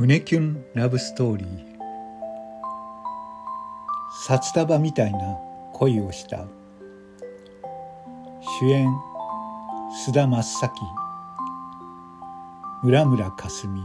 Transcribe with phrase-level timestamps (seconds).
[0.00, 1.48] 胸キュンラブストーリー。
[4.24, 5.18] 札束みたいな
[5.74, 6.46] 恋をした。
[8.60, 8.88] 主演
[10.06, 10.72] 須田真咲
[12.82, 13.82] 村村かすみ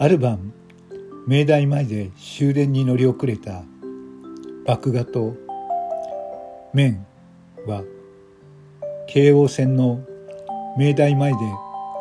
[0.00, 0.52] ある晩
[1.28, 3.62] 明大前で終電に乗り遅れた。
[4.66, 5.36] 麦芽と
[6.74, 7.06] 麺
[7.68, 7.84] は
[9.08, 10.04] 京王線の
[10.76, 11.38] 明大前で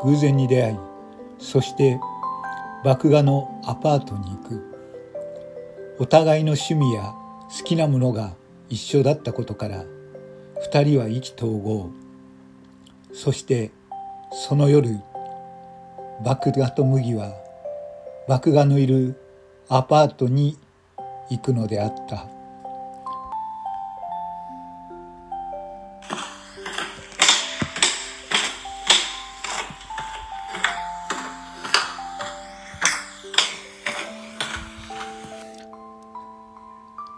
[0.03, 0.77] 偶然に出会い
[1.37, 1.99] そして
[2.83, 4.71] 麦芽のアパートに行く。
[5.99, 7.13] お互いの趣味や
[7.55, 8.33] 好きなものが
[8.69, 9.85] 一緒だったことから
[10.61, 11.91] 二人は意気投合。
[13.13, 13.71] そして
[14.31, 14.99] その夜
[16.23, 17.35] 麦芽と麦は
[18.27, 19.15] 麦芽のいる
[19.69, 20.57] アパートに
[21.29, 22.40] 行くのであった。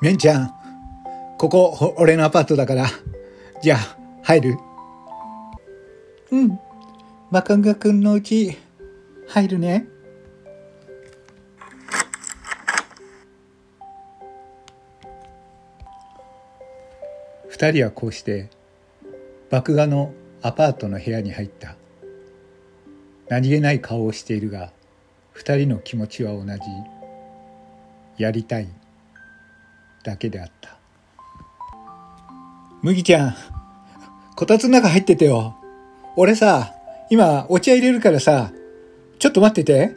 [0.03, 0.53] めんちゃん、
[1.37, 2.87] ここ、俺のアパートだから、
[3.61, 4.57] じゃあ、入る？
[6.29, 6.59] うん。
[7.31, 8.57] マカンガ君のうち、
[9.29, 9.87] 入るね。
[17.47, 18.49] 二人はこうして、
[19.49, 21.77] 麦芽のアパートの部屋に入った。
[23.29, 24.73] 何気ない顔をしているが、
[25.31, 26.59] 二人の気持ちは同じ。
[28.21, 28.67] やりたい。
[30.03, 30.77] だけであった。
[32.81, 33.35] 麦ちゃん、
[34.35, 35.55] こたつの中入っててよ。
[36.17, 36.73] 俺さ、
[37.09, 38.51] 今お茶入れるからさ、
[39.19, 39.95] ちょっと待ってて。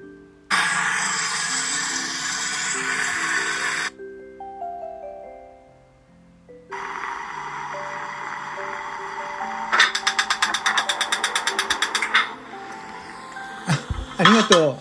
[14.19, 14.77] ありがとう。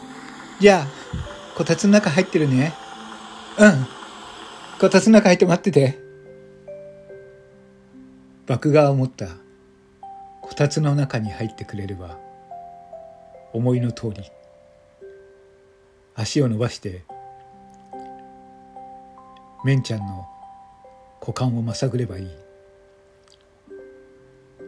[0.62, 0.88] じゃあ、
[1.58, 2.74] こたつの中入ってるね。
[3.58, 3.94] うん。
[4.78, 5.97] こたつの中入って待ってて。
[8.46, 9.28] 爆芽を持った。
[10.41, 12.18] こたつの中に入ってくれれば。
[13.53, 14.22] 思いの通り。
[16.14, 17.06] 足を伸ばして。
[19.64, 20.28] メンちゃんの。
[21.22, 22.30] 股間をまさぐればいい。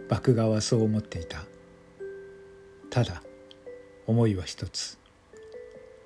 [0.08, 1.44] 爆芽はそう思っていた。
[2.90, 3.22] ただ。
[4.08, 4.98] 思いは一つ。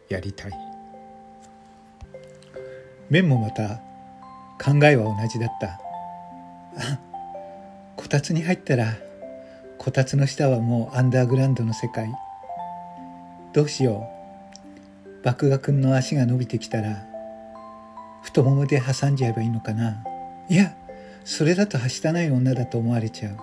[0.09, 0.51] やりたい。
[3.11, 3.90] 面もまた。
[4.63, 5.79] 考えは同じだった。
[7.95, 8.93] こたつに入ったら
[9.79, 12.13] こたつの下はもうアンダーグラウンドの世界。
[13.53, 14.07] どうしよ
[15.25, 15.27] う。
[15.27, 17.03] 麦芽くんの足が伸びてきたら
[18.21, 20.03] 太ももで挟んじゃえばいいのかな。
[20.47, 20.75] いや
[21.25, 23.37] それだとはしたない女だと思われちゃう。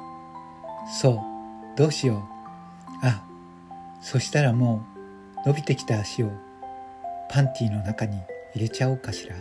[1.01, 1.19] そう
[1.77, 2.29] どうしよ
[3.03, 3.07] う。
[3.07, 3.25] あ
[4.01, 4.85] そしたらも
[5.45, 6.31] う伸びてきた足を
[7.29, 8.21] パンティーの中に
[8.55, 9.35] 入れちゃおうかしら。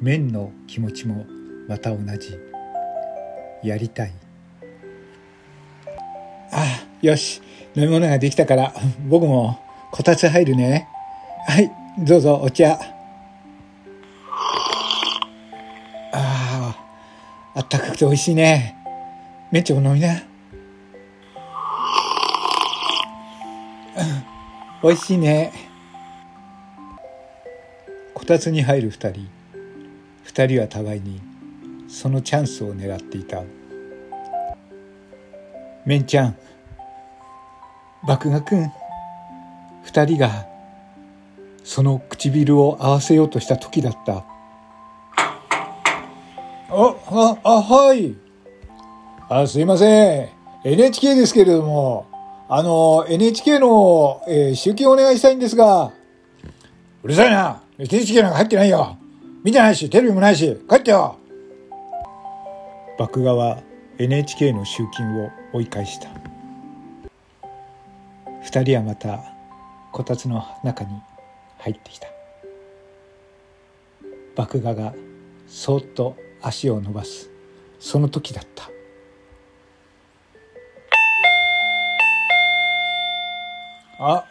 [0.00, 1.26] 麺の気持ちも
[1.68, 2.38] また同じ。
[3.62, 4.12] やりたい。
[6.52, 7.40] ああよし。
[7.74, 8.72] 飲み物ができたから
[9.08, 9.58] 僕も
[9.90, 10.88] こたつ入るね。
[11.46, 12.78] はいどうぞお茶。
[16.12, 16.76] ああ
[17.54, 18.76] あったかくて美味しいね。
[19.50, 20.22] めっちゃお飲みな。
[24.82, 25.52] 美味しいね。
[28.14, 29.35] こたつに入る二人。
[30.26, 31.20] 二人は互いに
[31.88, 33.42] そのチャンスを狙っていた。
[35.86, 36.36] メンちゃん
[38.02, 38.72] 麦芽くん
[39.84, 40.44] 二人が
[41.62, 44.14] その唇を合わせようとした時だった。
[44.16, 44.24] あ
[46.68, 48.16] ああはい。
[49.28, 50.28] あすいません。
[50.64, 52.08] NHK ですけれども
[52.48, 55.92] あの NHK の、えー、集金お願いしたいんですが。
[57.04, 57.62] うるさいな。
[57.78, 58.98] NHK なんか入ってないよ
[59.46, 61.20] 見てないし、テレビもないし、帰ってよ
[62.98, 63.62] 麦芽は
[63.96, 66.08] NHK の集金を追い返した。
[68.42, 69.20] 二人はまた
[69.92, 71.00] こたつの中に
[71.58, 72.08] 入ってきた。
[74.36, 74.92] 麦芽が
[75.46, 77.30] そっと足を伸ばす、
[77.78, 78.68] その時だった。
[84.00, 84.24] あ、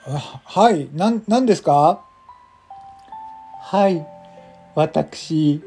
[0.44, 2.04] はい、なん、なんですか？
[3.62, 4.06] はい、
[4.76, 5.62] 私、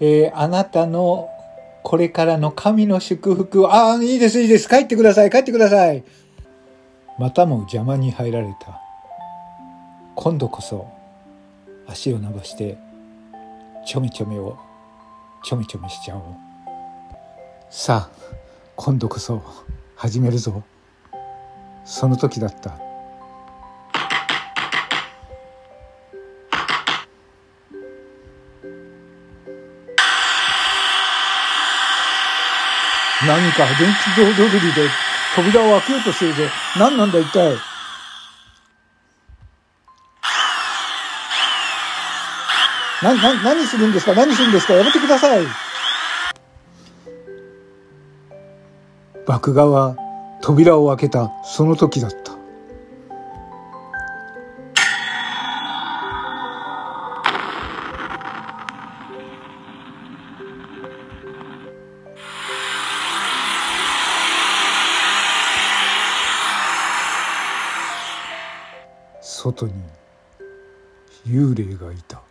[0.00, 1.28] えー、あなたの
[1.82, 4.68] これからの神の祝福を、ああ、いいです、いいです。
[4.68, 6.04] 帰ってください、帰ってください。
[7.18, 8.80] またも邪魔に入られた。
[10.14, 10.88] 今度こそ
[11.86, 12.78] 足を伸ばして
[13.86, 14.58] ちょみちょみを
[15.42, 16.22] ちょみちょみしちゃおう。
[17.70, 18.24] さあ、
[18.76, 19.42] 今度こそ
[19.96, 20.62] 始めるぞ。
[21.84, 22.78] その時だった
[33.26, 34.88] 何か電気ドドリルで
[35.36, 36.50] 扉を開けようとしてるぜ。
[36.78, 37.56] 何なんだ一体。
[43.02, 44.14] な、な、何するんですか？
[44.14, 44.74] 何するんですか？
[44.74, 45.44] やめてください。
[49.26, 49.96] 爆画は
[50.40, 52.21] 扉を開けたその時だった。
[69.52, 69.72] 外に
[71.26, 72.22] 幽霊がいた。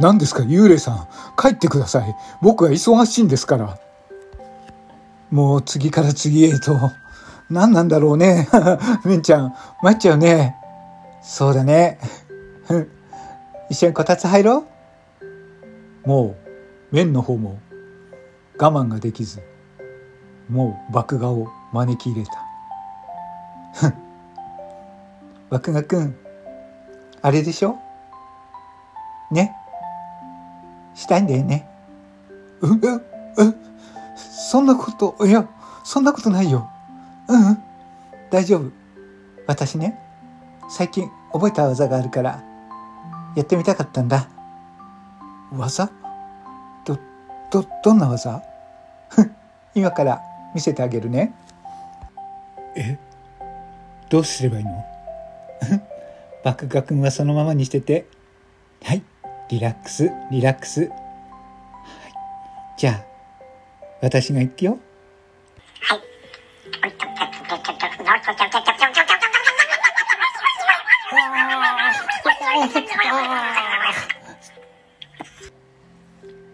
[0.00, 1.08] 何ですか幽霊さん。
[1.36, 2.14] 帰ってください。
[2.42, 3.78] 僕は忙しいんですから。
[5.30, 6.92] もう次から次へと。
[7.50, 8.48] 何なんだろうね。
[9.04, 9.54] めんちゃん。
[9.82, 10.56] 参っちゃうね。
[11.22, 11.98] そうだね。
[13.70, 14.64] 一緒にこたつ入ろ
[16.04, 16.08] う。
[16.08, 16.36] もう
[16.94, 17.58] 麺の方も
[18.58, 19.40] 我慢ができず。
[20.48, 24.03] もう爆画を招き入れた。
[25.50, 26.16] 爆画くん
[27.22, 27.78] あれでしょ？
[29.30, 29.54] ね？
[30.94, 31.68] したいんだよね。
[32.60, 33.02] う、う、う、
[34.16, 35.48] そんなこと、いや、
[35.84, 36.68] そんなことないよ。
[37.28, 37.58] うん、うん、
[38.30, 38.70] 大丈夫。
[39.46, 39.98] 私ね、
[40.68, 42.42] 最近覚えた技があるから、
[43.36, 44.28] やってみたかったんだ。
[45.52, 45.90] 技？
[46.84, 46.98] ど、
[47.50, 48.42] ど、どんな技？
[49.74, 50.20] 今から
[50.54, 51.34] 見せてあげるね。
[52.76, 52.98] え？
[54.08, 54.93] どうすればいいの？
[56.44, 58.06] 爆画君はそのままにしてて。
[58.82, 59.02] はい。
[59.48, 60.80] リラックス、リラックス。
[60.80, 60.90] はい。
[62.76, 63.04] じゃあ、
[64.02, 64.78] 私が行くよ。
[65.80, 66.00] はい。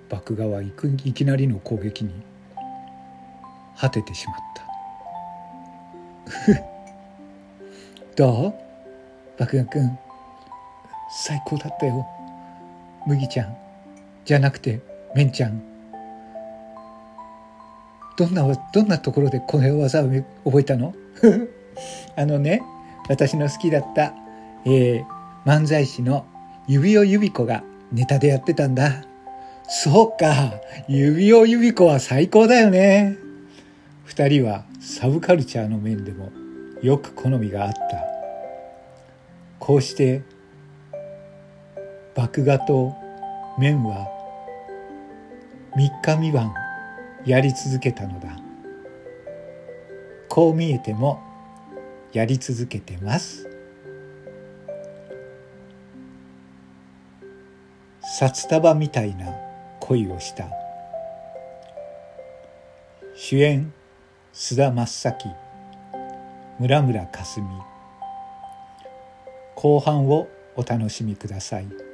[0.09, 2.13] 爆画はいくいきなりの攻撃に
[3.77, 4.61] 果ててしまった
[8.17, 8.70] どう？
[9.41, 9.99] 爆画くん
[11.11, 12.07] 最高だったよ。
[13.07, 13.57] 麦ちゃん。
[14.27, 14.81] じゃなくて
[15.17, 15.63] めんちゃん。
[18.19, 20.11] どんなどんなところでこの技を
[20.45, 20.95] 覚えたの？
[22.17, 22.63] あのね
[23.09, 24.13] 私の好きだった、
[24.67, 25.05] えー、
[25.47, 26.27] 漫才師の
[26.69, 29.05] 指尾指子がネタでやってたんだ。
[29.67, 30.53] そうか。
[30.87, 33.17] 指尾指子は最高だよね。
[34.05, 36.31] 二人はサブカルチャーの面でも
[36.83, 38.10] よく好みがあった。
[39.71, 40.25] こうして
[42.17, 42.93] 麦芽と
[43.57, 44.09] 麺は
[45.77, 46.55] 三日三晩
[47.25, 48.37] やり続けたのだ。
[50.29, 51.23] こう見えても
[52.13, 53.49] やり続けてます。
[58.19, 59.33] 札束みたいな
[59.79, 60.49] 恋をした。
[63.15, 63.73] 主演
[64.35, 65.29] 須田正樹
[66.59, 67.47] 村村かすみ
[69.61, 70.27] 後半を
[70.57, 71.90] お楽しみください。